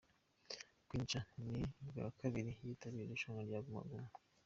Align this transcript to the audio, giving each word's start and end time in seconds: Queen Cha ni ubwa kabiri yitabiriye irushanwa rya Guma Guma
Queen 0.87 1.05
Cha 1.09 1.21
ni 1.49 1.61
ubwa 1.81 2.05
kabiri 2.19 2.51
yitabiriye 2.67 3.07
irushanwa 3.07 3.41
rya 3.47 3.59
Guma 3.65 3.81
Guma 3.89 4.09